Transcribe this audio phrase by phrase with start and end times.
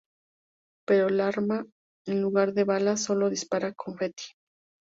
[0.87, 1.63] Pero el arma
[2.07, 4.29] en lugar de balas sólo dispara confeti.